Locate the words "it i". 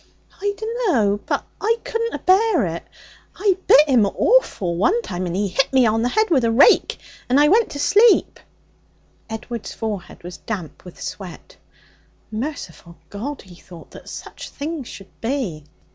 2.65-3.55